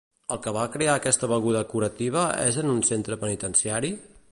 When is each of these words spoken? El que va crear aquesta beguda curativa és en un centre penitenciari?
El 0.35 0.37
que 0.45 0.53
va 0.55 0.63
crear 0.75 0.95
aquesta 0.99 1.29
beguda 1.33 1.61
curativa 1.75 2.25
és 2.47 2.59
en 2.65 2.75
un 2.77 2.83
centre 2.91 3.21
penitenciari? 3.27 3.97